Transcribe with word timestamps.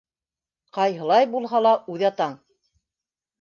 Ҡайһылай 0.77 1.27
булһа 1.33 1.61
ла 1.67 1.75
үҙ 1.97 2.07
атаң... 2.11 2.35